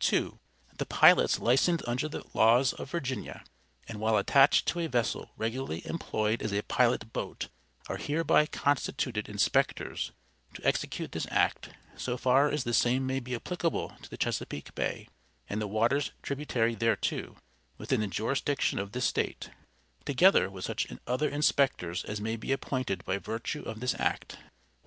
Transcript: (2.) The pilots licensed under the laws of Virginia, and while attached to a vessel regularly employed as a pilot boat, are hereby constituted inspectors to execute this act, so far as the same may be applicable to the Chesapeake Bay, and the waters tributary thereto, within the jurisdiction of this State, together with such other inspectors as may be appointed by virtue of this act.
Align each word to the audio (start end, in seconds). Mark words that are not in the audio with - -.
(2.) 0.00 0.38
The 0.78 0.86
pilots 0.86 1.38
licensed 1.38 1.86
under 1.86 2.08
the 2.08 2.24
laws 2.32 2.72
of 2.72 2.90
Virginia, 2.90 3.44
and 3.86 4.00
while 4.00 4.16
attached 4.16 4.64
to 4.68 4.80
a 4.80 4.86
vessel 4.88 5.32
regularly 5.36 5.86
employed 5.86 6.40
as 6.40 6.50
a 6.50 6.62
pilot 6.62 7.12
boat, 7.12 7.48
are 7.90 7.98
hereby 7.98 8.46
constituted 8.46 9.28
inspectors 9.28 10.12
to 10.54 10.66
execute 10.66 11.12
this 11.12 11.26
act, 11.30 11.68
so 11.94 12.16
far 12.16 12.48
as 12.48 12.64
the 12.64 12.72
same 12.72 13.06
may 13.06 13.20
be 13.20 13.34
applicable 13.34 13.94
to 14.00 14.08
the 14.08 14.16
Chesapeake 14.16 14.74
Bay, 14.74 15.08
and 15.46 15.60
the 15.60 15.66
waters 15.68 16.12
tributary 16.22 16.74
thereto, 16.74 17.36
within 17.76 18.00
the 18.00 18.06
jurisdiction 18.06 18.78
of 18.78 18.92
this 18.92 19.04
State, 19.04 19.50
together 20.06 20.48
with 20.48 20.64
such 20.64 20.86
other 21.06 21.28
inspectors 21.28 22.02
as 22.04 22.18
may 22.18 22.36
be 22.36 22.50
appointed 22.50 23.04
by 23.04 23.18
virtue 23.18 23.60
of 23.64 23.80
this 23.80 23.94
act. 24.00 24.38